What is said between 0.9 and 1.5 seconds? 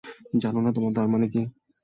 তার মানে কী?